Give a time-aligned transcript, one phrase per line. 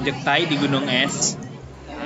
[0.00, 1.36] injek tai di gunung es.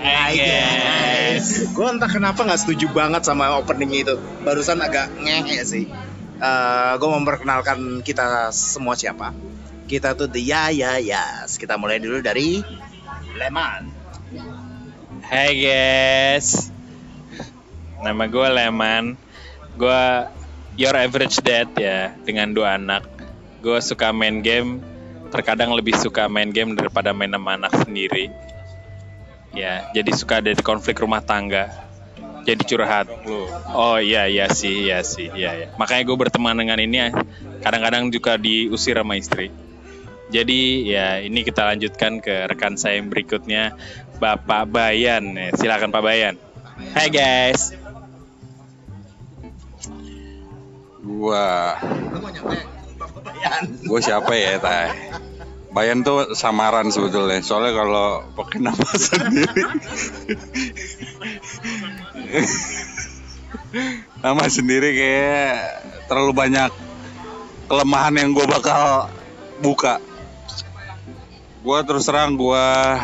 [0.03, 1.71] Hai guys.
[1.71, 4.19] Gue entah kenapa nggak setuju banget sama opening itu.
[4.43, 5.87] Barusan agak ngehe sih.
[6.43, 9.31] Eh gue memperkenalkan kita semua siapa.
[9.87, 11.55] Kita tuh the ya ya yas.
[11.55, 12.67] Kita mulai dulu dari
[13.39, 13.87] Leman.
[15.23, 16.75] Hai guys.
[18.03, 19.15] Nama gue Leman.
[19.79, 20.03] Gue
[20.75, 23.07] your average dad ya dengan dua anak.
[23.63, 24.83] Gue suka main game.
[25.35, 28.31] Terkadang lebih suka main game daripada main sama anak sendiri.
[29.51, 31.75] Ya, jadi suka ada konflik rumah tangga.
[32.45, 33.09] Jadi curhat.
[33.73, 35.67] Oh iya iya sih iya sih iya ya.
[35.81, 37.09] Makanya gue berteman dengan ini ya.
[37.65, 39.49] Kadang-kadang juga diusir sama istri.
[40.29, 43.75] Jadi ya ini kita lanjutkan ke rekan saya yang berikutnya
[44.21, 45.35] Bapak Bayan.
[45.35, 46.35] Ya, Silakan Pak Bayan.
[46.93, 47.73] Hai guys.
[51.01, 51.77] Gua
[53.45, 53.65] Bayan.
[53.85, 54.89] gua siapa ya, Tay?
[55.77, 57.45] Bayan tuh samaran sebetulnya.
[57.45, 59.63] Soalnya kalau pakai nama sendiri
[64.25, 65.53] nama sendiri kayak
[66.09, 66.71] terlalu banyak
[67.69, 69.13] kelemahan yang gue bakal
[69.61, 70.01] buka.
[71.61, 72.97] Gua terus terang gua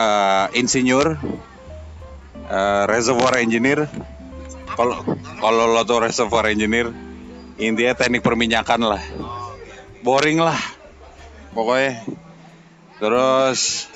[0.00, 1.20] eh, insinyur,
[2.48, 3.84] eh, reservoir engineer.
[4.72, 5.04] Kalau
[5.44, 6.88] kalau lo tuh reservoir engineer,
[7.58, 9.02] intinya teknik perminyakan lah.
[10.04, 10.58] Boring lah,
[11.56, 12.04] pokoknya.
[13.00, 13.88] Terus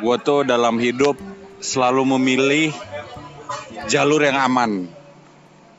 [0.00, 1.20] gue tuh dalam hidup
[1.60, 2.72] selalu memilih
[3.86, 4.88] jalur yang aman.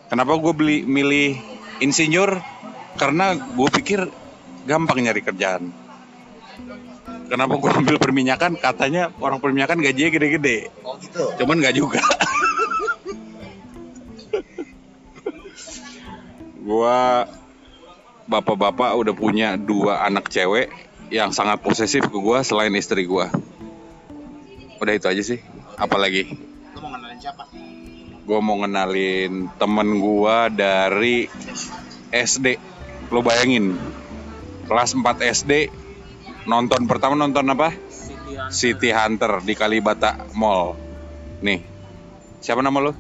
[0.07, 1.41] Kenapa gue beli milih
[1.81, 2.37] insinyur?
[2.93, 4.05] Karena gue pikir
[4.69, 5.73] gampang nyari kerjaan.
[7.25, 8.61] Kenapa gue ambil perminyakan?
[8.61, 10.69] Katanya orang perminyakan gajinya gede-gede.
[10.85, 11.33] Oh gitu.
[11.41, 12.03] Cuman nggak juga.
[16.64, 17.28] Gua
[18.23, 20.72] bapak-bapak udah punya dua anak cewek
[21.11, 23.28] yang sangat posesif ke gua selain istri gua.
[24.79, 25.40] Udah itu aja sih.
[25.75, 26.31] Apalagi
[26.73, 27.44] Lu mau kenalin siapa?
[28.23, 31.28] gua mau ngenalin temen gua dari
[32.16, 32.56] SD.
[33.12, 33.75] Lo bayangin
[34.72, 35.03] kelas 4
[35.44, 35.68] SD
[36.47, 37.75] nonton pertama nonton apa?
[38.50, 40.79] City Hunter di Kalibata Mall.
[41.44, 41.59] Nih.
[42.40, 42.91] Siapa nama lo?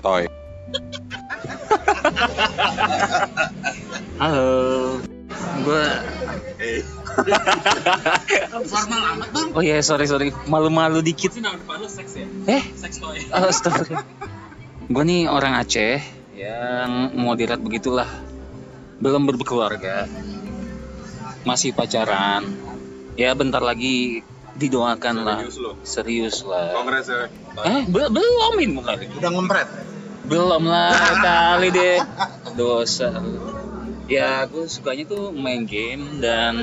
[0.00, 0.39] Toy.
[4.20, 4.52] Halo.
[5.64, 5.84] Gue
[8.68, 9.48] Formal amat bang.
[9.56, 10.32] Oh iya, sorry sorry.
[10.44, 11.32] Malu-malu dikit.
[12.46, 12.62] Eh?
[13.32, 14.04] Oh, astagfirullah.
[14.90, 16.02] Gue nih orang Aceh
[16.36, 18.08] yang moderat begitulah.
[19.00, 20.04] Belum berkeluarga.
[21.48, 22.44] Masih pacaran.
[23.16, 24.20] Ya bentar lagi
[24.56, 25.38] didoakan lah.
[25.40, 25.72] Serius lo?
[25.84, 26.76] Serius lah.
[26.76, 27.32] Kongres ya.
[27.64, 29.08] Eh, be- belum ini kali.
[29.16, 29.68] Udah ngempret.
[30.30, 30.94] Belum lah
[31.26, 31.98] kali deh.
[32.54, 33.10] Dosa.
[34.06, 36.54] Ya, gue sukanya tuh main game dan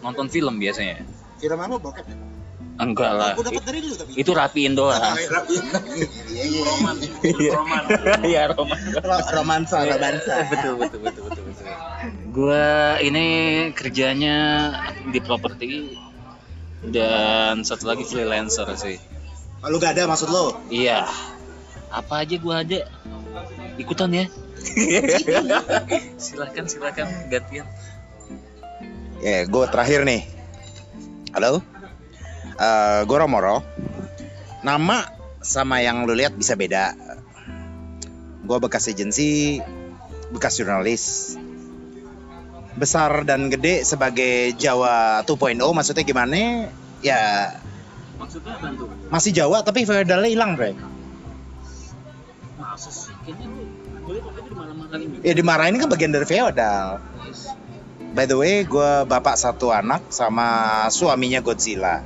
[0.00, 1.04] nonton film biasanya.
[1.36, 2.06] Film apa bokep?
[2.80, 3.32] Enggak lah.
[3.36, 4.12] Aku dapat dari lu tapi.
[4.16, 4.96] Itu rapiin doang.
[6.32, 6.62] Iya iya.
[6.64, 7.84] Roman.
[8.24, 8.80] Iya, roman.
[8.88, 10.32] Ro- Romansa, romansa.
[10.52, 11.66] betul, betul, betul, betul, betul.
[12.32, 13.26] Gua ini
[13.76, 14.36] kerjanya
[15.04, 15.92] di properti
[16.82, 18.96] dan satu lagi freelancer sih.
[19.62, 20.56] Oh, Lu gak ada maksud lu?
[20.72, 21.04] Iya.
[21.92, 22.88] Apa aja gua ada.
[23.76, 24.24] Ikutan ya.
[26.16, 27.66] silakan, silakan gantian.
[29.22, 30.26] Ya, gue terakhir nih.
[31.36, 31.62] Halo.
[32.58, 33.62] Eh gue Romoro.
[34.66, 35.06] Nama
[35.42, 36.94] sama yang lu lihat bisa beda.
[38.42, 39.62] Gue bekas agensi,
[40.34, 41.34] bekas jurnalis.
[42.72, 46.66] Besar dan gede sebagai Jawa 2.0 maksudnya gimana?
[47.04, 47.52] Ya
[48.16, 48.88] Maksudnya bantu.
[49.10, 50.72] masih Jawa tapi feodalnya hilang, Bre.
[53.22, 53.64] Kayaknya lu
[54.02, 54.20] boleh
[54.98, 55.16] ini.
[55.22, 56.98] Ya dimarahin kan bagian dari feodal.
[58.12, 62.04] By the way, gue bapak satu anak sama suaminya Godzilla.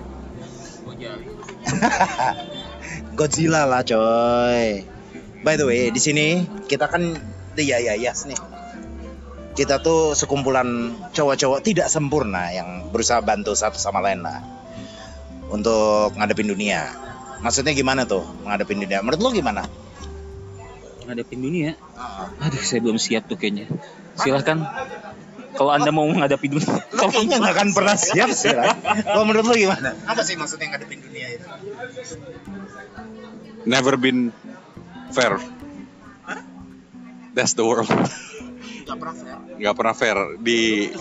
[3.18, 4.86] Godzilla lah coy.
[5.42, 7.16] By the way, di sini kita kan
[7.56, 8.38] the Yayayas nih.
[9.56, 14.44] Kita tuh sekumpulan cowok-cowok tidak sempurna yang berusaha bantu satu sama lain lah
[15.48, 16.92] untuk ngadepin dunia.
[17.40, 19.00] Maksudnya gimana tuh ngadepin dunia?
[19.00, 19.64] Menurut lo gimana?
[21.06, 21.72] Ngadepin dunia.
[22.42, 23.70] Aduh, saya belum siap tuh kayaknya.
[24.18, 24.58] Silahkan.
[25.56, 26.68] Kalau anda mau menghadapi dunia.
[27.00, 28.76] Kayaknya nggak akan pernah siap sih lah.
[29.06, 29.96] Kalau menurut lo gimana?
[30.04, 31.48] Apa sih maksudnya ngadepin dunia itu?
[33.64, 34.36] Never been
[35.16, 35.40] fair.
[37.32, 37.88] That's the world.
[37.88, 39.36] Gak pernah fair.
[39.60, 40.88] Gak pernah fair di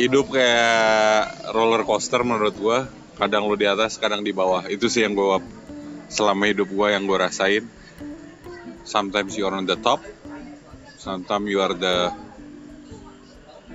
[0.00, 2.86] hidup kayak roller coaster menurut gua.
[3.20, 4.64] Kadang lu di atas, kadang di bawah.
[4.64, 5.44] Itu sih yang gua
[6.08, 7.68] selama hidup gua yang gua rasain.
[8.88, 10.00] Sometimes you are on the top,
[10.96, 12.08] sometimes you are the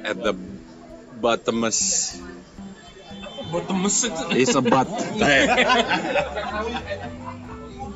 [0.01, 0.33] at the
[1.21, 2.17] bottomless
[3.53, 4.21] Bottomless itu.
[4.33, 4.89] is a butt.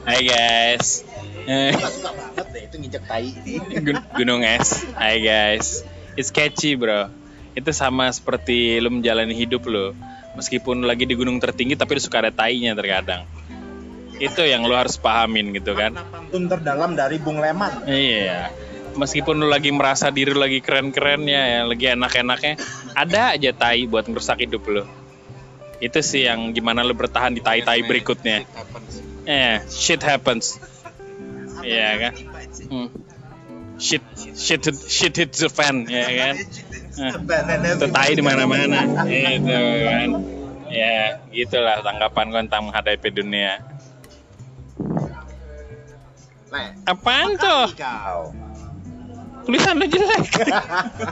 [0.06, 1.02] Hai guys.
[1.90, 3.34] Suka banget deh itu nginjek tai.
[4.14, 4.86] Gunung es.
[4.94, 5.82] Hai guys.
[6.14, 7.10] It's catchy bro.
[7.58, 9.98] Itu sama seperti lu menjalani hidup lo.
[10.38, 13.26] Meskipun lagi di gunung tertinggi tapi suka ada tainya terkadang.
[14.20, 15.96] Itu yang lu harus pahamin gitu kan.
[15.96, 17.88] Pantun terdalam dari Bung Leman.
[17.88, 18.52] Iya.
[19.00, 22.54] Meskipun lu lagi merasa diri lagi keren-kerennya ya, lagi enak-enaknya,
[22.98, 24.84] ada aja tai buat ngerusak hidup lu.
[25.80, 28.44] Itu sih yang gimana lu bertahan di tai-tai berikutnya.
[29.24, 30.60] Eh, shit happens.
[31.64, 32.14] Iya kan?
[32.68, 32.90] Hmm.
[33.80, 34.04] Shit,
[34.36, 34.60] shit,
[34.92, 36.36] shit hits the fan, ya kan?
[37.00, 39.56] Eh, Itu tai di mana-mana, itu
[39.88, 40.10] kan?
[40.68, 43.64] Ya, gitulah tanggapan gue tentang menghadapi dunia.
[46.50, 47.72] Nah, Apaan tuh?
[47.74, 48.36] kau.
[49.46, 50.26] Tulisan lu jelek.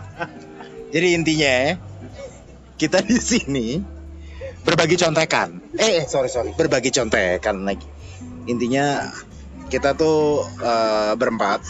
[0.93, 1.55] Jadi intinya
[2.75, 3.67] kita di sini
[4.61, 5.57] berbagi contekan.
[5.73, 7.85] Eh, sorry sorry, berbagi contekan lagi.
[8.45, 9.09] Intinya
[9.67, 11.63] kita tuh eh, berempat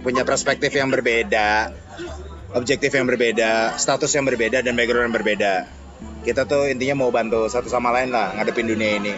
[0.00, 1.74] punya perspektif yang berbeda,
[2.54, 5.54] objektif yang berbeda, status yang berbeda dan background yang berbeda.
[6.24, 9.14] Kita tuh intinya mau bantu satu sama lain lah ngadepin dunia ini.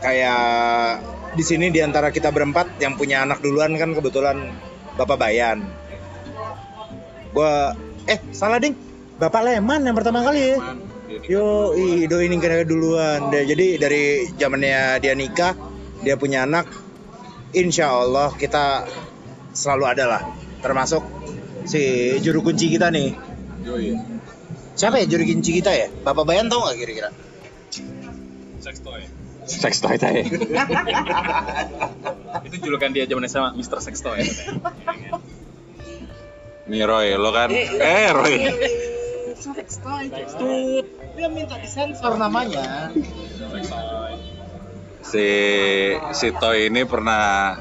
[0.00, 0.42] Kayak
[1.34, 4.54] di sini di antara kita berempat yang punya anak duluan kan kebetulan
[4.94, 5.66] Bapak Bayan.
[7.30, 7.74] Gua
[8.06, 8.74] eh salah ding.
[9.20, 10.58] Bapak Leman yang pertama kali ya.
[11.28, 13.28] Yo, Ido ini kira duluan.
[13.28, 15.52] Jadi dari zamannya dia nikah,
[16.04, 16.68] dia punya anak.
[17.50, 18.86] Insya Allah kita
[19.52, 20.22] selalu ada lah.
[20.62, 21.02] Termasuk
[21.66, 23.16] si juru kunci kita nih.
[24.78, 25.88] Siapa ya juru kunci kita ya?
[25.90, 27.10] Bapak Bayan tahu nggak kira-kira?
[28.60, 29.02] Sextoy.
[29.50, 30.22] Sex toy tadi.
[32.46, 33.82] Itu julukan dia zaman SMA, Mr.
[33.82, 34.22] Sextoy.
[36.70, 37.50] Nih Roy, lo kan?
[37.50, 38.34] Eh Roy.
[40.38, 40.86] Tut,
[41.16, 42.94] dia minta disensor namanya.
[45.10, 45.26] Si
[46.14, 47.58] si Toy ini pernah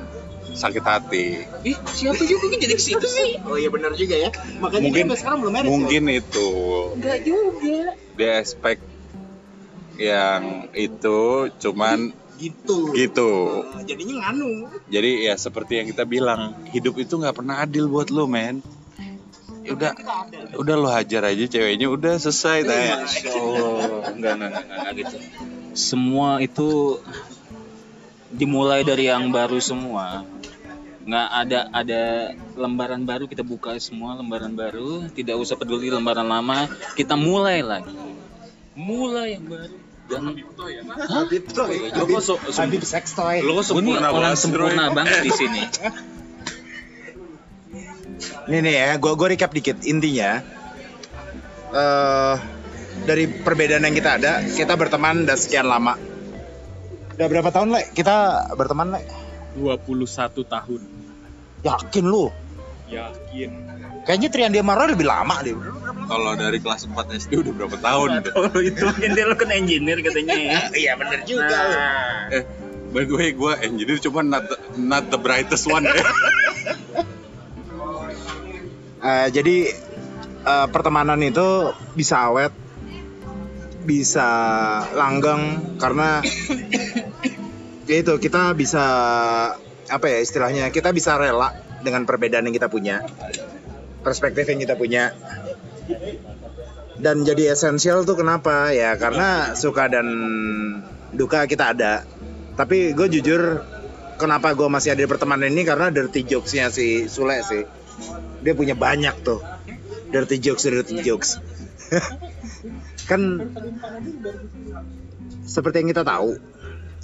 [0.54, 1.26] sakit hati.
[1.66, 3.42] Ih, siapa juga jadi ke situ sih?
[3.46, 4.30] Oh iya benar juga ya.
[4.62, 6.50] Makanya Mungkin dia sekarang belum married mungkin itu
[6.98, 7.80] Enggak juga.
[8.18, 8.82] dia expect
[9.98, 11.20] yang itu
[11.60, 12.96] cuman Gitu.
[12.96, 13.32] gitu.
[13.68, 14.72] Nah, jadinya nganu.
[14.88, 18.64] Jadi ya seperti yang kita bilang, hidup itu nggak pernah adil buat lo, men.
[19.68, 19.92] Ya udah,
[20.56, 22.64] udah lo hajar aja ceweknya, udah selesai.
[22.64, 23.04] Tanya.
[23.04, 25.16] Enggak, enggak, enggak, enggak gitu.
[25.76, 27.04] Semua itu
[28.34, 30.26] dimulai dari yang baru semua.
[31.10, 32.02] Nggak ada ada
[32.54, 35.10] lembaran baru kita buka semua lembaran baru.
[35.10, 36.70] Tidak usah peduli lembaran lama.
[36.94, 37.96] Kita mulai lagi.
[38.78, 39.76] Mulai yang baru.
[40.10, 40.22] Dan
[41.06, 41.78] Habib Toy.
[42.18, 43.46] So- so- Habib sex toy.
[43.46, 45.62] Lo kok gue nih sempurna orang banget, sempurna banget di sini.
[48.50, 50.42] Nih nih ya, gua gua recap dikit intinya.
[51.70, 52.36] eh
[53.06, 56.09] dari perbedaan yang kita ada, kita berteman udah sekian lama.
[57.20, 57.84] Udah berapa tahun, Le?
[57.92, 59.04] Kita berteman, Le?
[59.60, 60.82] 21 tahun.
[61.68, 62.32] Yakin lu?
[62.88, 63.52] Yakin.
[64.08, 65.52] Kayaknya Trian Diamara lebih lama deh.
[66.08, 68.24] Kalau dari kelas 4 SD udah berapa tahun?
[68.40, 68.88] Oh itu
[69.20, 70.60] dia lo kan engineer katanya ya.
[70.88, 71.60] Iya bener juga.
[71.60, 72.40] Nah.
[72.40, 72.44] Eh,
[72.96, 76.00] by the way, gue engineer cuma not the, not the brightest one ya.
[79.00, 79.76] Eh, jadi
[80.48, 82.52] eh, pertemanan itu bisa awet,
[83.88, 84.28] bisa
[84.92, 86.20] langgeng karena
[87.90, 88.86] ya itu kita bisa
[89.90, 91.50] apa ya istilahnya kita bisa rela
[91.82, 93.02] dengan perbedaan yang kita punya,
[94.06, 95.18] perspektif yang kita punya.
[97.00, 98.70] Dan jadi esensial tuh kenapa?
[98.76, 100.06] Ya karena suka dan
[101.16, 102.06] duka kita ada.
[102.60, 103.64] Tapi gue jujur
[104.20, 105.64] kenapa gue masih ada di pertemanan ini?
[105.64, 107.64] Karena dirty jokesnya si Sule sih.
[108.44, 109.40] Dia punya banyak tuh.
[110.12, 111.40] Dirty jokes dirty jokes.
[113.10, 113.48] Kan
[115.48, 116.36] seperti yang kita tahu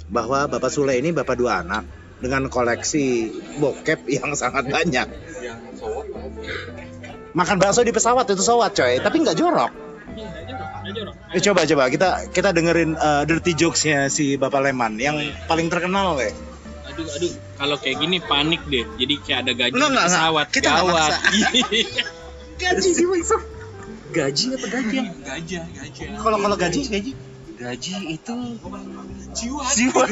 [0.06, 1.84] bahwa Bapak Sule ini bapak dua anak
[2.22, 5.08] dengan koleksi bokep yang sangat banyak
[7.36, 9.72] makan bakso di pesawat itu sowat coy tapi nggak jorok
[11.34, 15.18] Eh, coba coba kita kita dengerin uh, dirty jokesnya si Bapak Leman yang
[15.50, 16.30] paling terkenal weh.
[16.86, 17.32] Aduh, aduh.
[17.58, 18.86] Kalau kayak gini panik deh.
[18.94, 20.46] Jadi kayak ada gaji Enggak, di enggak, pesawat.
[20.54, 21.10] Kita nggak Gawat.
[22.62, 23.36] Gaji gimana?
[24.16, 24.98] Gaji apa gaji?
[25.28, 26.08] Gajah, gajah.
[26.16, 27.10] Kalau kalau gaji gaji
[27.56, 28.36] Gaji itu
[29.32, 29.64] Jiwa.
[29.72, 30.04] jiwa.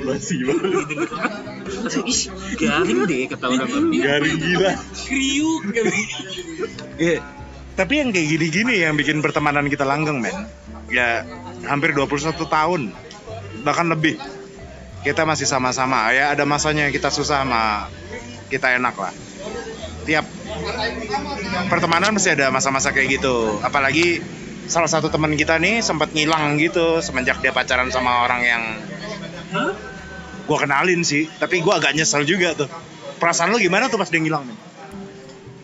[0.00, 0.72] Basi banget.
[2.58, 3.70] garing deh kata orang.
[3.94, 4.72] Garing gila.
[4.94, 5.62] Kriuk.
[6.98, 7.22] Iya.
[7.78, 10.34] Tapi yang kayak gini-gini yang bikin pertemanan kita langgeng, men.
[10.90, 11.24] Ya,
[11.64, 12.92] hampir 21 tahun.
[13.62, 14.18] Bahkan lebih.
[15.00, 17.88] kita masih sama-sama ya ada masanya kita susah sama
[18.52, 19.12] kita enak lah
[20.10, 20.26] tiap
[21.70, 23.62] pertemanan masih ada masa-masa kayak gitu.
[23.62, 24.18] Apalagi
[24.66, 28.62] salah satu teman kita nih sempat ngilang gitu semenjak dia pacaran sama orang yang
[30.50, 31.30] gua kenalin sih.
[31.38, 32.66] Tapi gua agak nyesel juga tuh.
[33.22, 34.58] Perasaan lu gimana tuh pas dia ngilang nih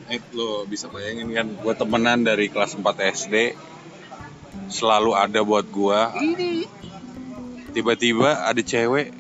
[0.07, 3.59] Eh, lo bisa bayangin kan, gue temenan dari kelas 4 SD,
[4.71, 6.15] selalu ada buat gua.
[7.75, 9.11] Tiba-tiba ada cewek,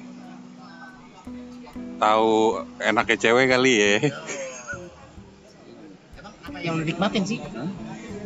[1.99, 4.14] tahu enaknya cewek kali ya.
[6.66, 7.38] Apa yang lu nikmatin sih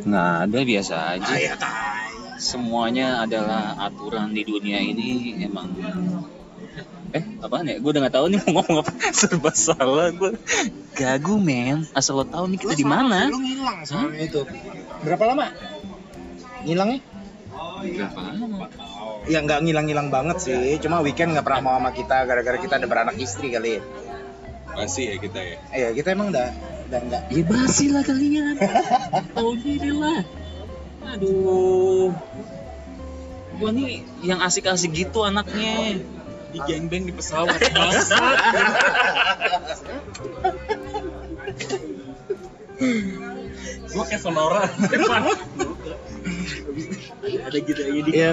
[0.01, 1.29] Nggak ada biasa aja.
[1.29, 1.55] Ayah,
[2.41, 5.69] Semuanya adalah aturan di dunia ini emang
[7.13, 7.77] Eh, apaan ya?
[7.77, 8.91] Gue udah gak tahu nih mau ngomong apa.
[9.11, 10.31] Serba salah gue.
[10.95, 11.83] Gagu, men.
[11.93, 13.27] Asal lo tahu nih kita di mana.
[13.29, 14.41] lu ngilang soalnya itu
[15.03, 15.51] berapa lama
[16.63, 16.99] ngilangnya
[17.81, 18.65] Berapa lama?
[19.27, 22.87] ya nggak ngilang-ngilang banget sih cuma weekend nggak pernah mau sama kita gara-gara kita ada
[22.89, 23.81] beranak istri kali ya
[24.73, 25.57] Masih ya kita ya.
[25.75, 26.47] Iya kita emang udah
[26.91, 28.59] udah nggak Ya basi lah kalian.
[29.39, 30.27] Tahu diri lah.
[31.15, 32.11] Aduh.
[33.55, 36.03] Gua nih yang asik-asik gitu anaknya.
[36.51, 37.55] Di gangbang di pesawat.
[37.71, 38.19] Bangsa.
[43.87, 44.67] Gue kayak sonora.
[47.21, 48.11] Ada gitu aja di.
[48.11, 48.31] ya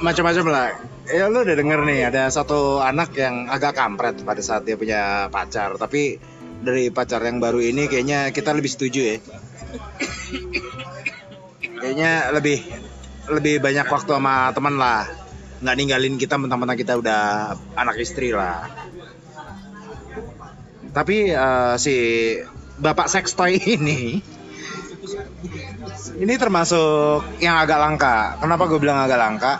[0.00, 0.68] macam-macam lah
[1.10, 5.28] ya lu udah denger nih ada satu anak yang agak kampret pada saat dia punya
[5.28, 6.22] pacar tapi
[6.64, 9.16] dari pacar yang baru ini kayaknya kita lebih setuju ya
[11.84, 12.64] kayaknya lebih
[13.28, 15.04] lebih banyak waktu sama teman lah
[15.60, 18.68] nggak ninggalin kita mentang-mentang kita udah anak istri lah
[20.96, 21.96] tapi eh, si
[22.80, 24.24] bapak sextoy ini
[26.14, 28.16] ini termasuk yang agak langka.
[28.40, 29.54] Kenapa gue bilang agak langka?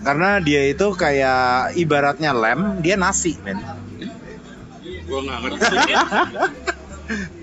[0.00, 3.60] Karena dia itu kayak ibaratnya lem, dia nasi, men.
[5.10, 5.76] Gue nggak ngerti.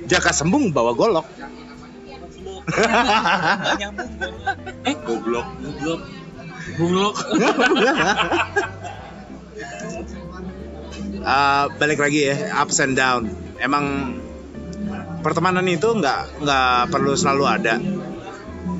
[0.07, 1.27] Jaka sembung bawa golok.
[4.87, 5.47] Eh, Goblok.
[5.59, 6.01] goblok.
[6.79, 7.15] Goblok.
[11.27, 13.27] Eh, balik lagi ya, ups and down.
[13.59, 14.15] Emang
[15.19, 17.75] pertemanan itu nggak nggak perlu selalu ada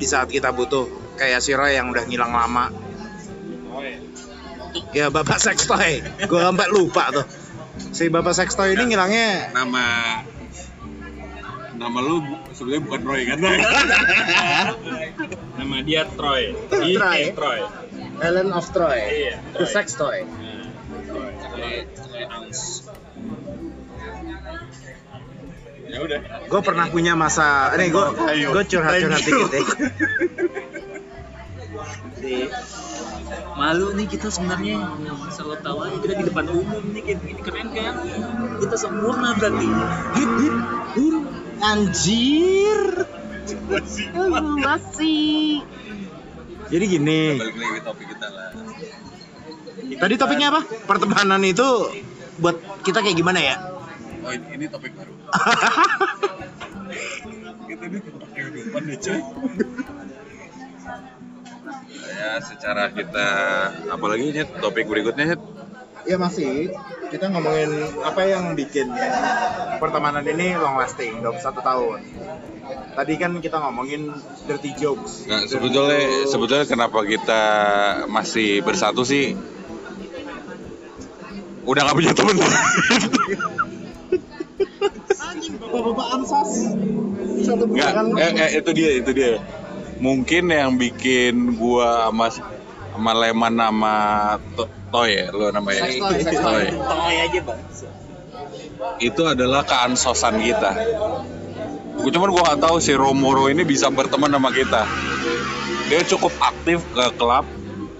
[0.00, 0.88] di saat kita butuh.
[1.20, 2.72] Kayak si Roy yang udah ngilang lama.
[4.96, 7.26] Ya bapak sextoy, gue sampai lupa tuh.
[7.98, 9.86] Si bapak sextoy ini ngilangnya Nama
[11.78, 12.22] nama lu
[12.54, 13.38] sebenarnya bukan Roy kan?
[15.58, 16.54] Nama dia Troy.
[16.70, 16.94] Troy.
[16.94, 17.58] Iya, Troy.
[18.22, 20.22] Ellen of Troy, Iya, the sex toy.
[25.88, 26.20] ya udah.
[26.46, 28.04] Gue pernah punya masa, nih gue
[28.46, 29.62] gue curhat curhat dikit ya.
[32.28, 32.52] Di-
[33.56, 34.76] Malu nih kita sebenarnya
[35.38, 37.94] lo tahu aja kita di depan umum nih kayak gini keren kan?
[38.60, 39.68] Kita sempurna berarti.
[40.14, 40.56] Hip hip
[40.94, 41.14] hur
[41.64, 42.80] anjir.
[44.60, 45.64] masih
[46.68, 48.52] Jadi gini, Balik lagi ke topik kita lah.
[49.88, 50.60] tadi topiknya apa?
[50.84, 51.64] Pertemanan itu
[52.36, 53.56] buat kita kayak gimana ya?
[54.20, 55.16] Oh ini, ini topik baru.
[57.72, 59.20] kita ini tentang kehidupan ya cuy.
[62.18, 63.28] Ya secara kita
[63.94, 65.42] apalagi nih topik berikutnya Nyet?
[66.02, 66.74] Ya masih,
[67.14, 67.70] kita ngomongin
[68.02, 68.90] apa yang bikin
[69.78, 72.00] pertemanan ini long lasting, 21 tahun.
[72.98, 74.10] Tadi kan kita ngomongin
[74.50, 75.30] dirty jokes.
[75.30, 77.42] Nggak, sebetulnya sebetulnya kenapa kita
[78.10, 79.38] masih bersatu sih?
[81.68, 82.36] Udah nggak punya temen.
[85.68, 86.50] Bapak Ansas.
[87.46, 89.38] Satu Nggak, eh, eh, itu dia itu dia.
[89.98, 92.26] Mungkin yang bikin gua sama
[92.94, 93.94] sama Leman sama
[94.54, 95.84] To- Toy ya, lo namanya.
[95.84, 96.64] Toy.
[96.72, 97.60] Toy aja bang.
[99.02, 100.72] Itu adalah keansosan kita.
[101.98, 104.86] Gue cuman gua nggak tahu si Romoro ini bisa berteman sama kita.
[105.90, 107.44] Dia cukup aktif ke klub,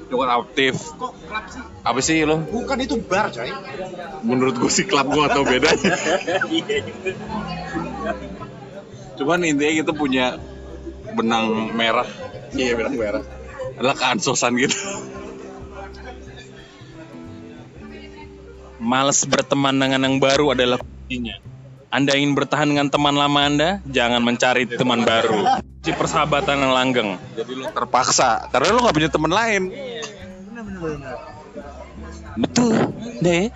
[0.06, 0.74] cukup aktif.
[0.96, 1.62] Kok klub sih?
[1.82, 2.36] Apa sih lo?
[2.46, 3.50] Bukan itu bar, coy.
[4.22, 5.92] Menurut gue sih klub gua atau bedanya.
[9.18, 10.38] Cuman intinya kita punya
[11.18, 12.06] benang merah.
[12.54, 13.22] Iya benang merah.
[13.74, 14.78] Adalah keansosan gitu.
[18.78, 21.34] Males berteman dengan yang baru adalah kuncinya.
[21.88, 25.58] Anda ingin bertahan dengan teman lama Anda, jangan mencari teman baru.
[25.82, 27.10] Si persahabatan yang langgeng.
[27.34, 29.62] Jadi lo terpaksa karena lo gak punya teman lain.
[32.38, 32.72] Betul.
[33.24, 33.50] Deh.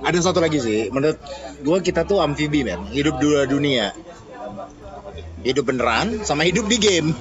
[0.00, 1.20] Ada satu lagi sih, menurut
[1.60, 3.92] gue kita tuh amfibi men, hidup dua dunia.
[5.40, 7.16] Hidup beneran sama hidup di game.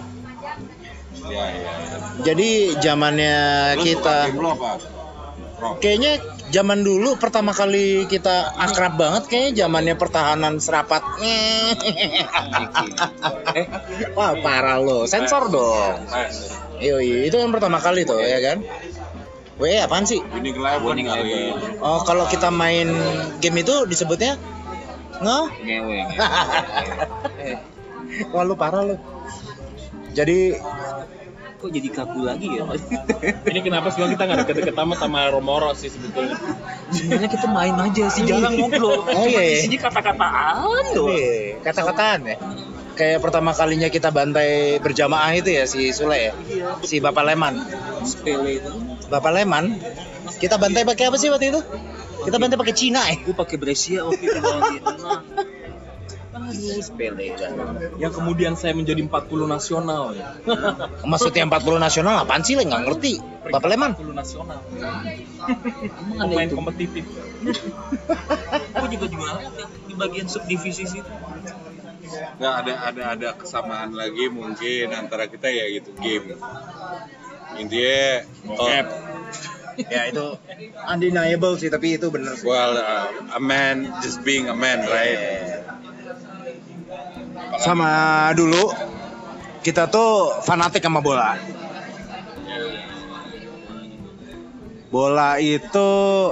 [1.29, 1.71] Iya iya.
[2.19, 2.49] Jadi
[2.83, 3.37] zamannya
[3.79, 4.71] Lu kita game apa?
[5.79, 6.23] Kayaknya
[6.55, 11.03] zaman dulu pertama kali kita akrab banget kayaknya zamannya pertahanan serapat.
[11.19, 11.75] Eh,
[14.17, 15.03] Wah, parah lo.
[15.03, 16.07] Sensor dong.
[16.79, 18.63] Iya, itu kan pertama kali tuh, ya kan?
[19.59, 20.23] WE apaan sih?
[20.31, 21.51] Winning Eleven Winning kali.
[21.51, 21.83] Eleven.
[21.83, 22.87] Oh, kalau kita main
[23.43, 24.39] game itu disebutnya
[25.19, 25.39] nge?
[25.67, 25.99] ngewe.
[28.33, 28.95] Wah, lu parah lu.
[30.13, 30.57] Jadi
[31.59, 32.63] Kok jadi kaku lagi ya?
[33.51, 36.39] Ini kenapa sih kita nggak deket-deket amat sama Romoro sih sebetulnya?
[36.87, 39.03] Sebenarnya kita main aja sih, jarang ngobrol.
[39.11, 39.59] Oh, iya, iya.
[39.59, 41.19] Isinya kata-kataan doang.
[41.19, 42.37] Iya, kata-kataan ya.
[42.95, 46.33] Kayak pertama kalinya kita bantai berjamaah itu ya si Sule ya.
[46.79, 47.59] Si Bapak Leman.
[48.07, 48.71] Sepele itu.
[49.11, 49.83] Bapak Leman.
[50.39, 51.59] Kita bantai pakai apa sih waktu itu?
[52.23, 53.19] Kita bantai pakai Cina ya.
[53.19, 54.39] Gue pakai Brescia waktu itu
[56.81, 57.51] sepele kan.
[58.01, 60.35] Yang kemudian saya menjadi 40 nasional ya.
[61.11, 62.57] Maksudnya 40 nasional apaan sih?
[62.57, 63.13] Nggak ngerti.
[63.49, 63.91] Bapak Leman.
[63.97, 64.59] 40 nasional.
[66.19, 66.55] Pemain itu?
[66.55, 67.05] kompetitif.
[68.79, 69.41] Gue juga juara
[69.87, 71.13] di bagian subdivisi situ.
[72.41, 76.35] Nggak ada ada ada kesamaan lagi mungkin antara kita ya gitu game.
[77.59, 78.67] Intinya oh,
[79.93, 80.35] Ya itu
[80.83, 82.43] undeniable sih tapi itu bener sih.
[82.43, 85.63] well uh, a man just being a man right?
[87.59, 87.91] Sama
[88.33, 88.71] dulu
[89.59, 91.35] kita tuh fanatik sama bola.
[94.89, 95.89] Bola itu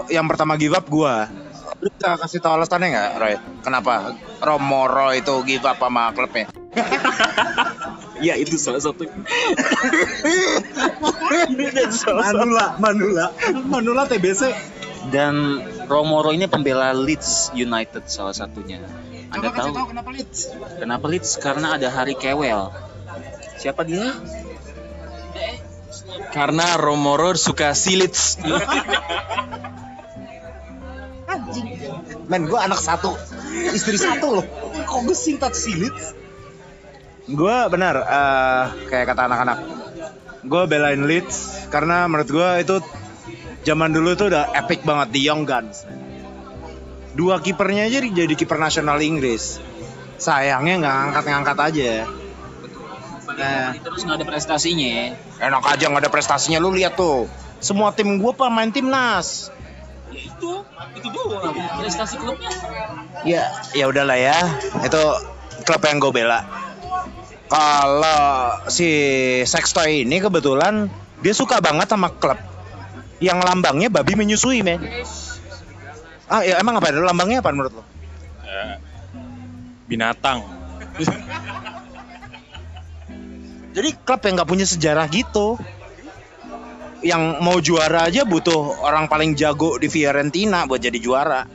[0.09, 1.29] yang pertama give up gua.
[1.77, 3.35] Lu bisa kasih tau alasannya nggak, Roy?
[3.61, 6.49] Kenapa Romoro itu give up sama klubnya?
[8.17, 9.05] Ya itu salah satu.
[12.17, 13.25] Manula, Manula,
[13.69, 14.57] Manula TBC.
[15.13, 18.81] Dan Romoro ini pembela Leeds United salah satunya.
[19.27, 20.39] Anda tahu kenapa Leeds?
[20.79, 21.31] kenapa Leeds?
[21.39, 22.71] Karena ada Hari Kewel.
[23.59, 24.13] Siapa dia?
[26.31, 28.37] Karena Romoro suka silits.
[32.27, 33.15] Men, gue anak satu,
[33.71, 34.45] istri satu loh.
[34.83, 35.95] Kok gue singkat silit?
[37.27, 39.59] Gue benar, eh, kayak kata anak-anak.
[40.43, 42.75] Gue belain Leeds karena menurut gue itu
[43.63, 45.83] zaman dulu tuh udah epic banget di Young Guns.
[47.17, 49.57] Dua kipernya aja jadi kiper nasional Inggris.
[50.21, 51.93] Sayangnya nggak ngangkat-ngangkat aja.
[53.37, 55.13] Nah, Terus nggak ada prestasinya.
[55.41, 57.25] enak aja nggak ada prestasinya lu lihat tuh.
[57.57, 59.49] Semua tim gue pemain timnas.
[60.13, 60.51] Ya itu,
[60.97, 61.53] itu doang.
[61.81, 62.53] Prestasi klubnya.
[63.25, 64.37] Ya, ya udahlah ya.
[64.85, 65.01] Itu
[65.65, 66.45] klub yang gue bela.
[67.49, 68.89] Kalau si
[69.41, 70.89] Sextoy ini kebetulan
[71.25, 72.37] dia suka banget sama klub
[73.17, 74.77] yang lambangnya babi menyusui, men.
[76.27, 76.91] Ah, ya emang apa?
[76.91, 77.83] Lambangnya apa menurut lo?
[78.43, 78.75] Eh,
[79.87, 80.43] binatang.
[83.71, 85.55] Jadi klub yang nggak punya sejarah gitu.
[86.99, 91.45] Yang mau juara aja butuh orang paling jago di Fiorentina buat jadi juara.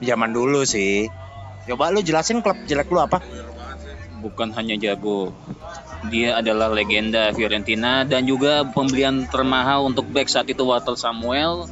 [0.00, 1.10] Zaman dulu sih.
[1.68, 3.20] Coba lu jelasin klub jelek lu apa?
[4.22, 5.34] Bukan hanya jago.
[6.08, 11.70] Dia adalah legenda Fiorentina dan juga pembelian termahal untuk back saat itu Walter Samuel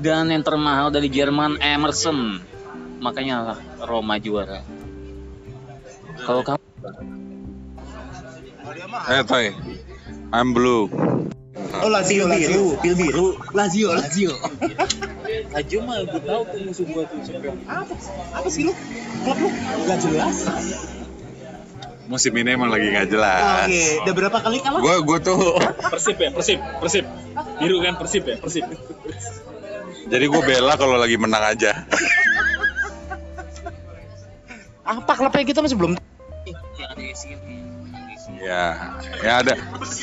[0.00, 2.40] dan yang termahal dari Jerman Emerson.
[3.00, 4.64] Makanya lah Roma juara.
[6.24, 6.64] Kalau kamu
[9.06, 9.54] Eh Toy,
[10.32, 10.90] I'm blue.
[11.82, 12.78] Oh, Lazio, Lazio.
[12.80, 13.36] Pil biru.
[13.52, 14.32] Lazio, Lazio.
[15.52, 17.18] Aja mah gue tahu tuh musuh gua tuh
[17.66, 17.94] apa?
[18.40, 18.72] Apa sih lu?
[19.24, 19.48] Klub lu?
[19.88, 20.36] Gak jelas.
[22.06, 23.66] Musim ini emang lagi nggak jelas.
[23.66, 24.78] Oke, udah berapa kali kalah?
[24.78, 25.58] Gue gue tuh
[25.90, 27.04] Persib ya, Persib, Persib.
[27.58, 28.64] Biru kan Persib ya, Persib.
[30.06, 31.86] Jadi gue bela kalau lagi menang aja.
[34.86, 35.98] Apa klubnya kita masih belum.
[38.38, 39.54] Ya, ya ada.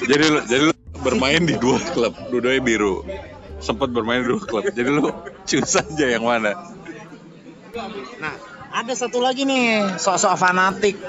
[0.04, 3.08] Jadi lu jadi lu bermain di dua klub, dua-duanya biru.
[3.64, 4.64] Sempat bermain di dua klub.
[4.68, 5.08] Jadi lu
[5.48, 6.52] choose aja yang mana.
[8.20, 8.36] Nah,
[8.76, 11.00] ada satu lagi nih, sok-sok fanatik.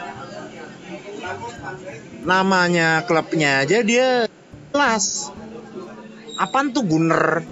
[2.22, 4.30] Namanya klubnya aja dia
[4.70, 5.34] kelas.
[6.38, 7.42] Apaan tuh Gunner?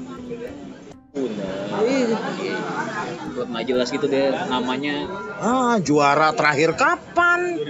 [3.32, 5.04] Buat nggak jelas gitu deh namanya
[5.36, 7.60] Ah, juara terakhir kapan?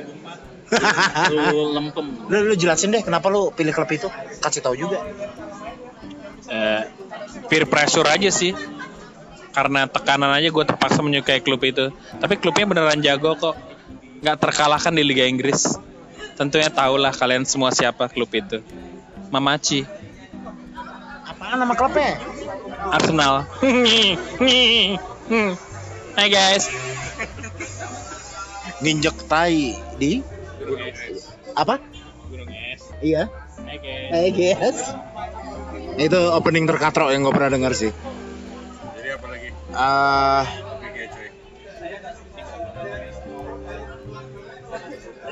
[1.28, 2.06] lu lempem.
[2.30, 4.08] Lu jelasin deh kenapa lu pilih klub itu.
[4.40, 5.02] Kasih tahu juga.
[6.48, 6.82] Eh,
[7.50, 8.54] peer pressure aja sih.
[9.52, 11.92] Karena tekanan aja gue terpaksa menyukai klub itu.
[11.92, 13.56] Tapi klubnya beneran jago kok.
[14.24, 15.76] Nggak terkalahkan di Liga Inggris.
[16.40, 18.64] Tentunya tahulah kalian semua siapa klub itu.
[19.28, 19.84] Mamaci,
[21.22, 22.16] Apaan nama klubnya?
[22.90, 23.46] Arsenal.
[26.18, 26.66] Hai guys.
[28.82, 30.18] Nginjek tai di
[31.54, 31.78] apa?
[32.26, 33.30] Gunung es, Iya.
[34.10, 34.78] Hai guys.
[36.00, 37.94] Itu opening terkatrok yang gue pernah dengar sih.
[38.98, 39.48] Jadi apa lagi?
[39.72, 40.44] Ah,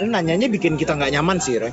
[0.00, 1.70] ini nanyanya bikin kita nggak nyaman sih, Re.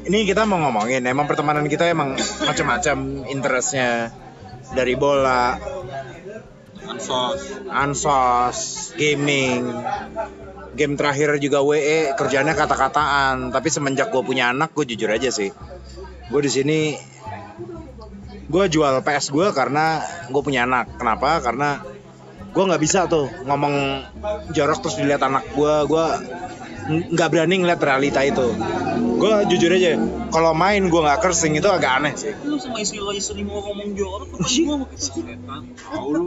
[0.00, 4.14] Ini kita mau ngomongin, emang pertemanan kita emang macam-macam interestnya
[4.72, 5.60] dari bola,
[6.80, 7.40] Ansos.
[7.68, 8.58] ansos,
[8.96, 9.68] gaming,
[10.74, 13.52] game terakhir juga WE kerjanya kata-kataan.
[13.52, 15.52] Tapi semenjak gue punya anak, gue jujur aja sih,
[16.32, 16.80] gue di sini
[18.50, 20.98] gue jual PS gue karena gue punya anak.
[20.98, 21.38] Kenapa?
[21.38, 21.78] Karena
[22.50, 24.02] gue nggak bisa tuh ngomong
[24.50, 25.74] jorok terus dilihat anak gue.
[25.86, 26.06] Gue
[27.14, 28.50] nggak berani ngeliat realita itu.
[29.20, 30.00] Gue jujur aja,
[30.32, 32.32] kalau main gue nggak cursing itu agak aneh sih.
[32.48, 35.62] Lu sama istri lo istri mau ngomong jorok, gua mau setan.
[35.76, 36.26] Tahu lu.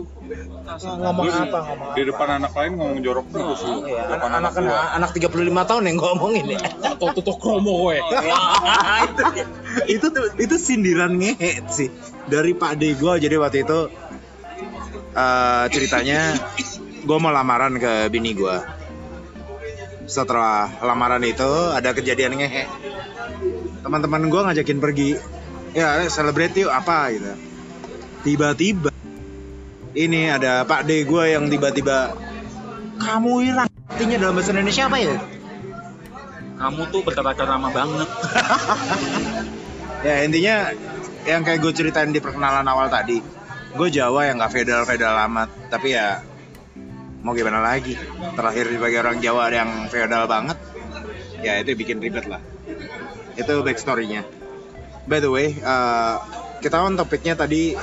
[1.02, 1.60] Ngomong apa?
[1.74, 3.90] Ngomong Di depan anak lain ngomong jorok terus lu.
[3.90, 4.82] Iya, depan anak, anak, gua.
[4.94, 6.60] anak 35 tahun yang gue omongin ya.
[7.02, 7.98] Tuh tuh tuh kromo gue.
[9.96, 11.90] itu tuh itu sindiran ngehe sih
[12.30, 13.80] dari Pak D gue jadi waktu itu
[15.18, 16.38] eh, ceritanya
[17.04, 18.83] gue mau lamaran ke bini gue
[20.14, 22.70] setelah lamaran itu ada kejadian ngehe.
[23.82, 25.18] Teman-teman gue ngajakin pergi.
[25.74, 27.34] Ya celebrate yuk apa gitu.
[28.22, 28.94] Tiba-tiba
[29.98, 32.14] ini ada Pak D gue yang tiba-tiba
[33.02, 33.70] kamu hilang.
[33.90, 35.18] Artinya dalam bahasa Indonesia apa ya?
[36.62, 38.10] Kamu tuh berkata ramah banget.
[40.08, 40.56] ya intinya
[41.26, 43.18] yang kayak gue ceritain di perkenalan awal tadi
[43.74, 45.50] gue Jawa yang nggak feodal feodal amat.
[45.74, 46.22] Tapi ya
[47.24, 47.96] mau gimana lagi?
[48.36, 50.60] Terlahir sebagai orang Jawa yang feodal banget
[51.40, 52.44] ya itu bikin ribet lah.
[53.40, 54.28] Itu backstorynya.
[55.08, 56.16] By the way eh,
[56.60, 57.76] kita on topiknya tadi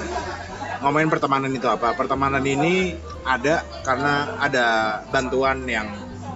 [0.84, 1.96] ngomongin pertemanan itu apa.
[1.96, 4.66] Pertemanan ini ada karena ada
[5.08, 5.88] bantuan yang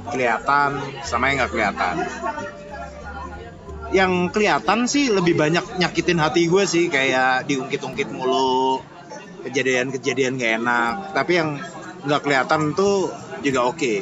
[0.08, 1.94] kelihatan sama yang nggak kelihatan.
[3.94, 8.82] Yang kelihatan sih lebih banyak nyakitin hati gue sih kayak diungkit-ungkit mulu
[9.44, 10.92] kejadian-kejadian gak enak.
[11.14, 11.50] Tapi yang
[12.04, 13.94] nggak kelihatan tuh juga oke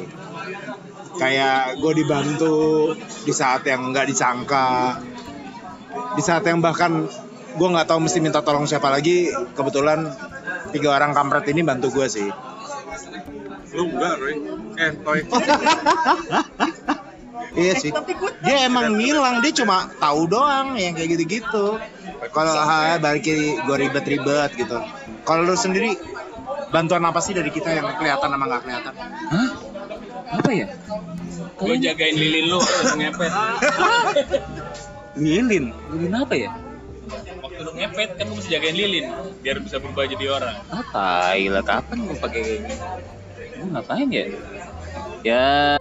[1.16, 2.56] kayak gue dibantu
[2.98, 4.98] di saat yang nggak disangka
[6.16, 7.06] di saat yang bahkan
[7.52, 10.08] gue nggak tahu mesti minta tolong siapa lagi kebetulan
[10.72, 12.28] tiga orang kampret ini bantu gue sih
[13.72, 14.36] Lu enggak, Roy.
[14.76, 15.20] Eh, Toy.
[17.52, 17.92] Iya sih.
[18.40, 21.76] Dia emang ngilang, dia cuma tahu doang yang kayak gitu-gitu.
[22.32, 24.80] Kalau ha, balik gue ribet-ribet gitu.
[25.28, 25.92] Kalau lu sendiri
[26.72, 28.94] bantuan apa sih dari kita yang kelihatan sama nggak kelihatan?
[29.28, 29.50] Hah?
[30.32, 30.66] Apa ya?
[31.60, 32.58] Gue jagain lilin lu
[32.96, 33.32] ngepet.
[35.22, 35.64] Ngilin.
[35.92, 36.50] Lilin apa ya?
[37.44, 39.12] Waktu lu ngepet kan lu mesti jagain lilin
[39.44, 40.56] biar bisa berubah jadi orang.
[40.72, 42.74] Ah, tai lah kapan gue pakai kayak gini?
[43.60, 44.24] Gue ngapain ya?
[45.22, 45.76] Ya